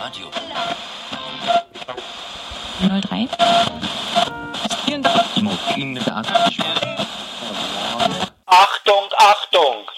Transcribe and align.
Radio. 0.00 0.26
03. 2.78 3.28
Achtung, 8.46 9.08
Achtung! 9.16 9.90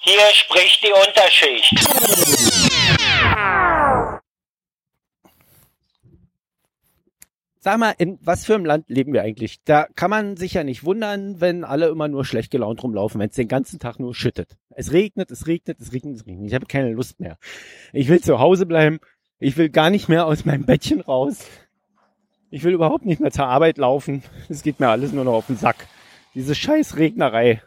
Hier 0.00 0.20
spricht 0.34 0.82
die 0.82 0.92
Unterschicht. 0.92 1.72
Sag 7.60 7.78
mal, 7.78 7.94
in 7.98 8.18
was 8.20 8.44
für 8.44 8.54
einem 8.54 8.64
Land 8.66 8.88
leben 8.88 9.12
wir 9.12 9.22
eigentlich? 9.22 9.64
Da 9.64 9.88
kann 9.96 10.10
man 10.10 10.36
sich 10.36 10.52
ja 10.52 10.62
nicht 10.64 10.84
wundern, 10.84 11.40
wenn 11.40 11.64
alle 11.64 11.88
immer 11.88 12.08
nur 12.08 12.24
schlecht 12.24 12.52
gelaunt 12.52 12.82
rumlaufen, 12.82 13.20
wenn 13.20 13.30
es 13.30 13.34
den 13.34 13.48
ganzen 13.48 13.80
Tag 13.80 13.98
nur 13.98 14.14
schüttet. 14.14 14.56
Es 14.70 14.92
regnet, 14.92 15.30
es 15.30 15.46
regnet, 15.46 15.80
es 15.80 15.92
regnet, 15.92 16.16
es 16.16 16.26
regnet. 16.26 16.46
Ich 16.46 16.54
habe 16.54 16.66
keine 16.66 16.92
Lust 16.92 17.18
mehr. 17.18 17.38
Ich 17.92 18.08
will 18.08 18.20
zu 18.20 18.38
Hause 18.38 18.66
bleiben. 18.66 19.00
Ich 19.38 19.56
will 19.56 19.68
gar 19.68 19.90
nicht 19.90 20.08
mehr 20.08 20.26
aus 20.26 20.44
meinem 20.44 20.64
Bettchen 20.64 21.00
raus. 21.00 21.44
Ich 22.50 22.64
will 22.64 22.72
überhaupt 22.72 23.04
nicht 23.04 23.20
mehr 23.20 23.30
zur 23.30 23.46
Arbeit 23.46 23.76
laufen. 23.76 24.22
Es 24.48 24.62
geht 24.62 24.80
mir 24.80 24.88
alles 24.88 25.12
nur 25.12 25.24
noch 25.24 25.34
auf 25.34 25.46
den 25.46 25.56
Sack. 25.56 25.86
Diese 26.34 26.54
scheiß 26.54 26.96
Regnerei. 26.96 27.60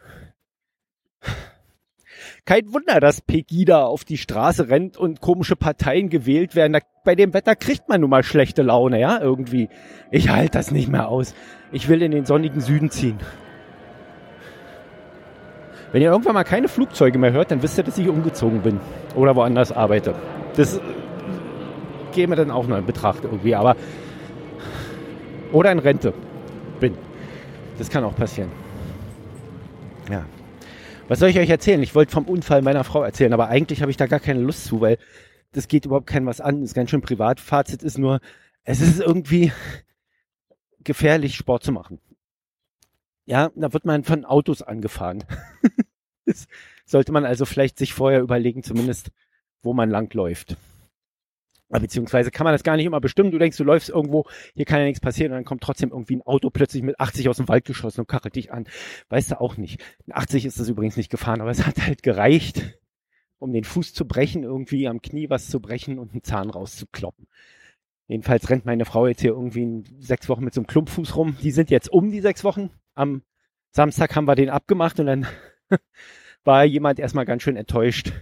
Kein 2.44 2.72
Wunder, 2.72 2.98
dass 2.98 3.20
Pegida 3.20 3.84
auf 3.84 4.04
die 4.04 4.16
Straße 4.16 4.68
rennt 4.68 4.96
und 4.96 5.20
komische 5.20 5.54
Parteien 5.54 6.08
gewählt 6.08 6.56
werden. 6.56 6.76
Bei 7.04 7.14
dem 7.14 7.34
Wetter 7.34 7.54
kriegt 7.54 7.88
man 7.88 8.00
nun 8.00 8.10
mal 8.10 8.24
schlechte 8.24 8.62
Laune, 8.62 8.98
ja, 8.98 9.20
irgendwie. 9.20 9.68
Ich 10.10 10.30
halte 10.30 10.58
das 10.58 10.72
nicht 10.72 10.88
mehr 10.88 11.08
aus. 11.08 11.34
Ich 11.70 11.88
will 11.88 12.02
in 12.02 12.10
den 12.10 12.24
sonnigen 12.24 12.60
Süden 12.60 12.90
ziehen. 12.90 13.18
Wenn 15.92 16.02
ihr 16.02 16.10
irgendwann 16.10 16.34
mal 16.34 16.44
keine 16.44 16.68
Flugzeuge 16.68 17.18
mehr 17.18 17.32
hört, 17.32 17.50
dann 17.50 17.62
wisst 17.62 17.78
ihr, 17.78 17.84
dass 17.84 17.98
ich 17.98 18.08
umgezogen 18.08 18.62
bin 18.62 18.80
oder 19.14 19.36
woanders 19.36 19.70
arbeite. 19.70 20.14
Das 20.56 20.80
wir 22.16 22.36
dann 22.36 22.50
auch 22.50 22.66
noch 22.66 22.78
in 22.78 22.86
Betracht 22.86 23.24
irgendwie, 23.24 23.54
aber 23.54 23.76
oder 25.52 25.72
in 25.72 25.78
Rente 25.78 26.14
bin. 26.78 26.94
Das 27.78 27.90
kann 27.90 28.04
auch 28.04 28.14
passieren. 28.14 28.50
Ja. 30.10 30.24
Was 31.08 31.18
soll 31.18 31.30
ich 31.30 31.38
euch 31.38 31.50
erzählen? 31.50 31.82
Ich 31.82 31.94
wollte 31.94 32.12
vom 32.12 32.24
Unfall 32.24 32.62
meiner 32.62 32.84
Frau 32.84 33.02
erzählen, 33.02 33.32
aber 33.32 33.48
eigentlich 33.48 33.82
habe 33.82 33.90
ich 33.90 33.96
da 33.96 34.06
gar 34.06 34.20
keine 34.20 34.40
Lust 34.40 34.64
zu, 34.64 34.80
weil 34.80 34.98
das 35.52 35.66
geht 35.66 35.86
überhaupt 35.86 36.06
keinem 36.06 36.26
was 36.26 36.40
an. 36.40 36.60
Das 36.60 36.70
ist 36.70 36.74
ganz 36.74 36.90
schön 36.90 37.00
privat. 37.00 37.40
Fazit 37.40 37.82
ist 37.82 37.98
nur, 37.98 38.20
es 38.64 38.80
ist 38.80 39.00
irgendwie 39.00 39.52
gefährlich, 40.84 41.34
Sport 41.34 41.64
zu 41.64 41.72
machen. 41.72 42.00
Ja, 43.24 43.50
da 43.54 43.72
wird 43.72 43.84
man 43.84 44.04
von 44.04 44.24
Autos 44.24 44.62
angefahren. 44.62 45.24
das 46.26 46.46
sollte 46.86 47.12
man 47.12 47.24
also 47.24 47.44
vielleicht 47.44 47.78
sich 47.78 47.94
vorher 47.94 48.20
überlegen, 48.20 48.62
zumindest, 48.62 49.10
wo 49.62 49.72
man 49.72 49.90
langläuft. 49.90 50.56
Beziehungsweise 51.78 52.32
kann 52.32 52.44
man 52.44 52.52
das 52.52 52.64
gar 52.64 52.76
nicht 52.76 52.86
immer 52.86 53.00
bestimmen. 53.00 53.30
Du 53.30 53.38
denkst, 53.38 53.56
du 53.56 53.64
läufst 53.64 53.90
irgendwo, 53.90 54.26
hier 54.54 54.64
kann 54.64 54.80
ja 54.80 54.86
nichts 54.86 55.00
passieren 55.00 55.32
und 55.32 55.36
dann 55.36 55.44
kommt 55.44 55.62
trotzdem 55.62 55.90
irgendwie 55.90 56.16
ein 56.16 56.22
Auto 56.22 56.50
plötzlich 56.50 56.82
mit 56.82 56.98
80 56.98 57.28
aus 57.28 57.36
dem 57.36 57.48
Wald 57.48 57.64
geschossen 57.64 58.00
und 58.00 58.08
kachelt 58.08 58.34
dich 58.34 58.52
an. 58.52 58.66
Weißt 59.08 59.30
du 59.30 59.40
auch 59.40 59.56
nicht. 59.56 59.80
80 60.10 60.46
ist 60.46 60.58
das 60.58 60.68
übrigens 60.68 60.96
nicht 60.96 61.10
gefahren, 61.10 61.40
aber 61.40 61.50
es 61.50 61.66
hat 61.66 61.78
halt 61.86 62.02
gereicht, 62.02 62.78
um 63.38 63.52
den 63.52 63.64
Fuß 63.64 63.94
zu 63.94 64.06
brechen, 64.06 64.42
irgendwie 64.42 64.88
am 64.88 65.00
Knie 65.00 65.30
was 65.30 65.48
zu 65.48 65.60
brechen 65.60 65.98
und 65.98 66.10
einen 66.12 66.24
Zahn 66.24 66.50
rauszukloppen. 66.50 67.28
Jedenfalls 68.08 68.50
rennt 68.50 68.66
meine 68.66 68.84
Frau 68.84 69.06
jetzt 69.06 69.20
hier 69.20 69.30
irgendwie 69.30 69.62
in 69.62 69.84
sechs 70.00 70.28
Wochen 70.28 70.42
mit 70.42 70.52
so 70.52 70.60
einem 70.60 70.66
Klumpfuß 70.66 71.14
rum. 71.14 71.36
Die 71.40 71.52
sind 71.52 71.70
jetzt 71.70 71.92
um 71.92 72.10
die 72.10 72.20
sechs 72.20 72.42
Wochen. 72.42 72.70
Am 72.96 73.22
Samstag 73.70 74.16
haben 74.16 74.26
wir 74.26 74.34
den 74.34 74.50
abgemacht 74.50 74.98
und 74.98 75.06
dann 75.06 75.26
war 76.44 76.64
jemand 76.64 76.98
erstmal 76.98 77.24
ganz 77.24 77.44
schön 77.44 77.54
enttäuscht, 77.56 78.12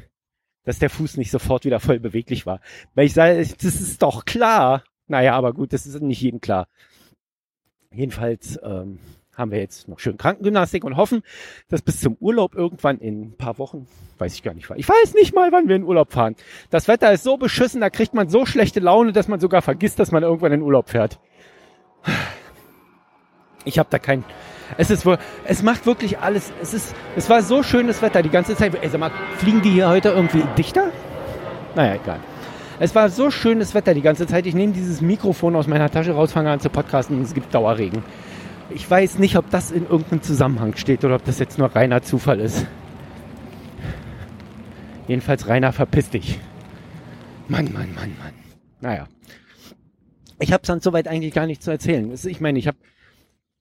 dass 0.69 0.78
der 0.78 0.91
Fuß 0.91 1.16
nicht 1.16 1.30
sofort 1.30 1.64
wieder 1.64 1.80
voll 1.80 1.98
beweglich 1.98 2.44
war. 2.44 2.61
Weil 2.94 3.06
ich 3.06 3.14
sage, 3.14 3.38
das 3.38 3.64
ist 3.64 4.02
doch 4.02 4.27
klar. 4.27 4.84
Naja, 5.06 5.33
aber 5.33 5.55
gut, 5.55 5.72
das 5.72 5.86
ist 5.86 5.98
nicht 6.02 6.20
jedem 6.20 6.42
klar. 6.42 6.69
Jedenfalls 7.91 8.61
ähm, 8.62 8.98
haben 9.34 9.50
wir 9.50 9.61
jetzt 9.61 9.89
noch 9.89 9.98
schön 9.98 10.19
Krankengymnastik 10.19 10.84
und 10.84 10.98
hoffen, 10.98 11.23
dass 11.68 11.80
bis 11.80 12.01
zum 12.01 12.18
Urlaub 12.20 12.55
irgendwann 12.55 12.98
in 12.98 13.23
ein 13.23 13.36
paar 13.39 13.56
Wochen, 13.56 13.86
weiß 14.18 14.34
ich 14.34 14.42
gar 14.42 14.52
nicht, 14.52 14.68
ich 14.77 14.86
weiß 14.86 15.14
nicht 15.14 15.34
mal, 15.34 15.52
wann 15.52 15.68
wir 15.68 15.77
in 15.77 15.84
Urlaub 15.84 16.12
fahren. 16.12 16.36
Das 16.68 16.86
Wetter 16.86 17.11
ist 17.14 17.24
so 17.24 17.39
beschissen, 17.39 17.80
da 17.80 17.89
kriegt 17.89 18.12
man 18.12 18.29
so 18.29 18.45
schlechte 18.45 18.80
Laune, 18.80 19.12
dass 19.12 19.27
man 19.27 19.40
sogar 19.40 19.62
vergisst, 19.62 19.98
dass 19.98 20.12
man 20.12 20.23
irgendwann 20.23 20.52
in 20.52 20.61
Urlaub 20.61 20.90
fährt. 20.90 21.18
Ich 23.68 23.79
habe 23.79 23.89
da 23.90 23.98
kein, 23.98 24.24
es 24.79 24.89
ist 24.89 25.05
wohl, 25.05 25.18
es 25.45 25.62
macht 25.62 25.84
wirklich 25.84 26.18
alles. 26.20 26.51
Es 26.62 26.73
ist, 26.73 26.95
es 27.17 27.29
war 27.29 27.42
so 27.42 27.62
schönes 27.62 28.01
Wetter 28.01 28.23
die 28.23 28.30
ganze 28.30 28.56
Zeit. 28.56 28.74
Ey, 28.74 28.89
sag 28.89 28.98
mal, 28.98 29.11
fliegen 29.36 29.61
die 29.61 29.70
hier 29.70 29.90
heute 29.90 30.08
irgendwie 30.08 30.42
dichter? 30.56 30.90
Naja, 31.74 31.96
egal. 32.02 32.20
Es 32.80 32.95
war 32.95 33.11
so 33.11 33.30
schönes 33.30 33.74
Wetter 33.74 33.92
die 33.92 34.01
ganze 34.01 34.27
Zeit. 34.27 34.46
Ich 34.46 34.55
nehme 34.55 34.73
dieses 34.73 35.02
Mikrofon 35.02 35.55
aus 35.55 35.67
meiner 35.67 35.90
Tasche 35.90 36.12
raus, 36.12 36.33
fange 36.33 36.51
an 36.51 36.61
zu 36.61 36.70
podcasten 36.70 37.18
und 37.18 37.24
es 37.24 37.34
gibt 37.34 37.55
Dauerregen. 37.55 38.02
Ich 38.70 38.90
weiß 38.90 39.18
nicht, 39.18 39.36
ob 39.36 39.51
das 39.51 39.70
in 39.70 39.83
irgendeinem 39.83 40.23
Zusammenhang 40.23 40.74
steht 40.77 41.05
oder 41.05 41.17
ob 41.17 41.24
das 41.24 41.39
jetzt 41.39 41.58
nur 41.58 41.74
reiner 41.74 42.02
Zufall 42.02 42.40
ist. 42.40 42.67
Jedenfalls 45.08 45.46
reiner 45.46 45.73
verpiss 45.73 46.08
dich. 46.08 46.39
Mann, 47.48 47.67
Mann, 47.67 47.95
Mann, 47.95 48.17
Mann. 48.18 48.35
Naja. 48.80 49.06
Ich 50.39 50.52
habe 50.52 50.67
sonst 50.67 50.85
soweit 50.85 51.06
eigentlich 51.06 51.35
gar 51.35 51.46
nichts 51.46 51.67
zu 51.67 51.70
erzählen. 51.70 52.11
Ich 52.24 52.40
meine, 52.40 52.58
ich 52.58 52.67
habe 52.67 52.79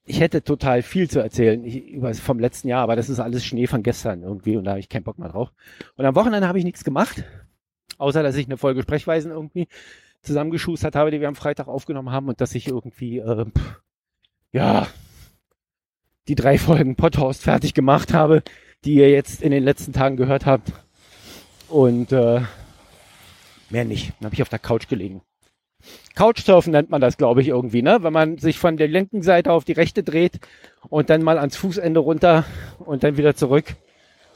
ich 0.08 0.22
hätte 0.22 0.42
total 0.42 0.82
viel 0.82 1.10
zu 1.10 1.20
erzählen 1.20 1.64
ich, 1.66 1.90
über 1.90 2.14
vom 2.14 2.40
letzten 2.40 2.70
Jahr, 2.70 2.82
aber 2.82 2.96
das 2.96 3.10
ist 3.10 3.20
alles 3.20 3.46
Schnee 3.46 3.68
von 3.68 3.84
gestern 3.84 4.24
irgendwie 4.24 4.56
und 4.56 4.64
da 4.64 4.72
habe 4.72 4.80
ich 4.80 4.88
keinen 4.88 5.04
Bock 5.04 5.20
mehr 5.20 5.30
drauf. 5.30 5.52
Und 5.98 6.06
am 6.06 6.16
Wochenende 6.16 6.48
habe 6.48 6.58
ich 6.58 6.64
nichts 6.64 6.86
gemacht, 6.86 7.26
außer 7.98 8.24
dass 8.24 8.38
ich 8.38 8.46
eine 8.46 8.58
Folge 8.58 8.82
Sprechweisen 8.82 9.32
irgendwie 9.32 9.68
zusammengeschustert 10.22 10.96
habe, 10.96 11.12
die 11.12 11.20
wir 11.20 11.28
am 11.28 11.36
Freitag 11.36 11.68
aufgenommen 11.68 12.12
haben 12.12 12.30
und 12.30 12.40
dass 12.40 12.56
ich 12.56 12.68
irgendwie 12.68 13.20
äh, 13.20 13.46
ja 14.54 14.88
die 16.30 16.36
drei 16.36 16.58
Folgen 16.58 16.96
Podhost 16.96 17.44
fertig 17.44 17.74
gemacht 17.74 18.14
habe, 18.14 18.44
die 18.86 18.96
ihr 18.96 19.10
jetzt 19.10 19.42
in 19.42 19.52
den 19.52 19.64
letzten 19.64 19.92
Tagen 19.92 20.16
gehört 20.16 20.46
habt. 20.46 20.72
Und 21.68 22.14
äh, 22.14 22.42
mehr 23.70 23.84
nicht. 23.84 24.14
Dann 24.20 24.28
habe 24.28 24.36
ich 24.36 24.42
auf 24.42 24.50
der 24.50 24.60
Couch 24.60 24.88
gelegen. 24.88 25.22
Couchsurfen 26.16 26.72
nennt 26.72 26.90
man 26.90 27.00
das, 27.00 27.18
glaube 27.18 27.42
ich, 27.42 27.50
irgendwie, 27.50 27.82
ne? 27.82 28.00
Wenn 28.02 28.14
man 28.14 28.38
sich 28.40 28.58
von 28.58 28.78
der 28.78 28.88
linken 28.88 29.22
Seite 29.22 29.52
auf 29.52 29.66
die 29.66 29.74
rechte 29.74 30.02
dreht 30.04 30.40
und 30.90 31.10
dann 31.10 31.22
mal 31.22 31.38
ans 31.38 31.56
Fußende 31.58 32.00
runter 32.00 32.46
und 32.80 33.04
dann 33.04 33.18
wieder 33.18 33.36
zurück 33.36 33.76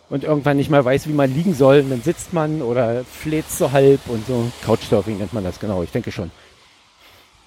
und 0.10 0.24
irgendwann 0.24 0.58
nicht 0.58 0.70
mehr 0.70 0.86
weiß, 0.86 1.08
wie 1.08 1.14
man 1.14 1.34
liegen 1.34 1.54
soll, 1.54 1.80
und 1.80 1.90
dann 1.90 2.02
sitzt 2.02 2.34
man 2.34 2.62
oder 2.62 3.04
fleht 3.04 3.50
so 3.50 3.72
halb 3.72 4.02
und 4.10 4.28
so. 4.28 4.52
Couchsurfing 4.64 5.18
nennt 5.18 5.34
man 5.34 5.44
das, 5.44 5.60
genau, 5.60 5.82
ich 5.82 5.92
denke 5.92 6.12
schon. 6.12 6.30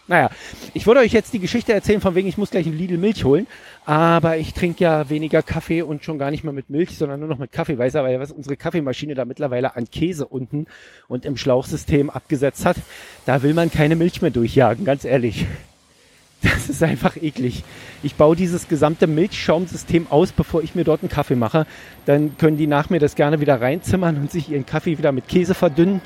Naja, 0.07 0.29
ich 0.75 0.87
wollte 0.87 1.01
euch 1.01 1.13
jetzt 1.13 1.33
die 1.33 1.39
Geschichte 1.39 1.73
erzählen, 1.73 2.03
von 2.03 2.15
wegen 2.15 2.29
ich 2.29 2.37
muss 2.37 2.51
gleich 2.51 2.67
ein 2.67 2.77
Lidl 2.77 2.99
Milch 2.99 3.25
holen, 3.25 3.47
aber 3.87 4.37
ich 4.37 4.53
trinke 4.53 4.85
ja 4.85 5.09
weniger 5.09 5.43
Kaffee 5.43 5.81
und 5.81 6.05
schon 6.05 6.19
gar 6.19 6.31
nicht 6.31 6.45
mehr 6.45 6.53
mit 6.53 6.69
Milch, 6.69 6.99
sondern 6.99 7.21
nur 7.21 7.29
noch 7.31 7.39
mit 7.39 7.53
Kaffeeweißer, 7.53 8.05
weil 8.05 8.21
was 8.21 8.31
unsere 8.31 8.59
Kaffeemaschine 8.59 9.15
da 9.15 9.25
mittlerweile 9.25 9.77
an 9.77 9.89
Käse 9.91 10.27
unten 10.27 10.67
und 11.09 11.25
im 11.25 11.39
Schlauchsystem 11.39 12.11
abgesetzt 12.11 12.67
hat, 12.67 12.77
da 13.25 13.43
will 13.43 13.55
man 13.55 13.71
keine 13.71 13.97
Milch 13.97 14.21
mehr 14.21 14.31
durchjagen, 14.31 14.85
ganz 14.85 15.07
ehrlich. 15.07 15.47
Das 16.43 16.69
ist 16.69 16.83
einfach 16.83 17.17
eklig. 17.17 17.65
Ich 18.03 18.17
baue 18.17 18.37
dieses 18.37 18.69
gesamte 18.69 19.07
Milchschaumsystem 19.07 20.09
aus, 20.11 20.33
bevor 20.33 20.63
ich 20.63 20.75
mir 20.75 20.85
dort 20.85 21.03
einen 21.03 21.09
Kaffee 21.09 21.37
mache. 21.37 21.67
Dann 22.05 22.37
können 22.37 22.59
die 22.59 22.67
nach 22.67 22.91
mir 22.91 23.01
das 23.01 23.15
gerne 23.15 23.41
wieder 23.41 23.63
reinzimmern 23.63 24.19
und 24.19 24.31
sich 24.31 24.51
ihren 24.51 24.67
Kaffee 24.67 24.99
wieder 24.99 25.13
mit 25.13 25.27
Käse 25.27 25.55
verdünnen 25.55 26.03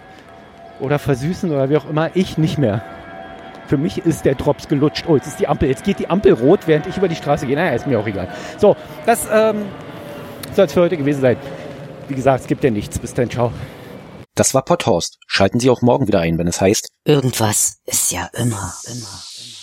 oder 0.79 1.01
versüßen 1.01 1.51
oder 1.51 1.71
wie 1.71 1.77
auch 1.77 1.91
immer. 1.91 2.15
Ich 2.15 2.39
nicht 2.39 2.57
mehr. 2.57 2.98
Für 3.69 3.77
mich 3.77 3.99
ist 3.99 4.25
der 4.25 4.35
Drops 4.35 4.67
gelutscht. 4.67 5.05
Oh, 5.07 5.17
jetzt 5.17 5.27
ist 5.27 5.39
die 5.39 5.47
Ampel. 5.47 5.69
Jetzt 5.69 5.85
geht 5.85 5.99
die 5.99 6.09
Ampel 6.09 6.33
rot, 6.33 6.61
während 6.67 6.87
ich 6.87 6.97
über 6.97 7.07
die 7.07 7.15
Straße 7.15 7.47
gehe. 7.47 7.55
Naja, 7.55 7.75
ist 7.75 7.87
mir 7.87 8.01
auch 8.01 8.07
egal. 8.07 8.29
So, 8.57 8.77
das 9.05 9.29
ähm, 9.31 9.67
soll 10.57 10.65
es 10.65 10.73
für 10.73 10.81
heute 10.81 10.97
gewesen 10.97 11.21
sein. 11.21 11.37
Wie 12.09 12.15
gesagt, 12.15 12.41
es 12.41 12.47
gibt 12.47 12.65
ja 12.65 12.71
nichts. 12.71 12.99
Bis 12.99 13.13
dann, 13.13 13.29
ciao. 13.29 13.53
Das 14.35 14.55
war 14.55 14.65
Potthorst. 14.65 15.19
Schalten 15.27 15.61
Sie 15.61 15.69
auch 15.69 15.83
morgen 15.83 16.09
wieder 16.09 16.21
ein, 16.21 16.39
wenn 16.39 16.47
es 16.47 16.61
heißt. 16.61 16.89
Irgendwas 17.05 17.79
ist 17.85 18.11
ja 18.11 18.31
immer, 18.33 18.73
immer, 18.87 19.23
immer. 19.37 19.58